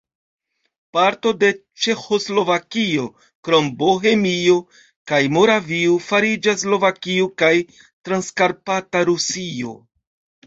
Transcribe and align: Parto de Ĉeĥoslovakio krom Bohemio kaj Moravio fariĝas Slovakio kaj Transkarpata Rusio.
Parto 0.97 1.31
de 1.41 1.49
Ĉeĥoslovakio 1.81 3.03
krom 3.47 3.67
Bohemio 3.83 4.55
kaj 5.11 5.19
Moravio 5.37 5.97
fariĝas 6.05 6.63
Slovakio 6.65 7.27
kaj 7.43 7.51
Transkarpata 8.09 9.03
Rusio. 9.11 9.75